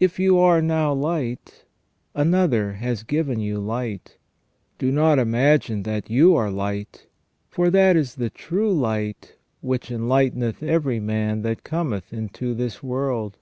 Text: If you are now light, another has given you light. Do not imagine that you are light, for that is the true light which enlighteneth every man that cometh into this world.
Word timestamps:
If 0.00 0.18
you 0.18 0.38
are 0.40 0.60
now 0.60 0.92
light, 0.92 1.66
another 2.16 2.72
has 2.72 3.04
given 3.04 3.38
you 3.38 3.58
light. 3.60 4.16
Do 4.76 4.90
not 4.90 5.20
imagine 5.20 5.84
that 5.84 6.10
you 6.10 6.34
are 6.34 6.50
light, 6.50 7.06
for 7.48 7.70
that 7.70 7.94
is 7.94 8.16
the 8.16 8.28
true 8.28 8.72
light 8.72 9.36
which 9.60 9.88
enlighteneth 9.88 10.64
every 10.64 10.98
man 10.98 11.42
that 11.42 11.62
cometh 11.62 12.12
into 12.12 12.54
this 12.54 12.82
world. 12.82 13.36